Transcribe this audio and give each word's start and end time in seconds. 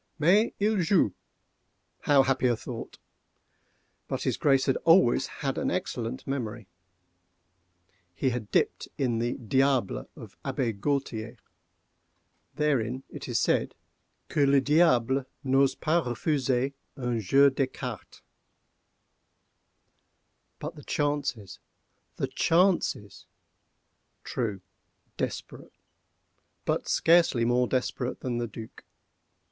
Mais 0.17 0.51
il 0.59 0.81
joue!—how 0.81 2.23
happy 2.23 2.47
a 2.47 2.55
thought!—but 2.57 4.23
his 4.23 4.35
Grace 4.35 4.65
had 4.65 4.75
always 4.77 5.29
an 5.43 5.69
excellent 5.69 6.25
memory. 6.25 6.67
He 8.15 8.31
had 8.31 8.49
dipped 8.49 8.87
in 8.97 9.19
the 9.19 9.33
"Diable" 9.37 10.09
of 10.15 10.35
Abbé 10.43 10.73
Gualtier. 10.79 11.37
Therein 12.55 13.03
it 13.11 13.27
is 13.29 13.39
said 13.39 13.75
"que 14.27 14.47
le 14.47 14.59
Diable 14.59 15.25
n'ose 15.43 15.75
pas 15.75 16.03
refuser 16.07 16.71
un 16.97 17.19
jeu 17.19 17.51
d'écarté." 17.51 18.21
But 20.57 20.75
the 20.75 20.83
chances—the 20.83 22.27
chances! 22.29 23.27
True—desperate: 24.23 25.73
but 26.65 26.87
scarcely 26.87 27.45
more 27.45 27.67
desperate 27.67 28.21
than 28.21 28.39
the 28.39 28.47
Duc. 28.47 28.83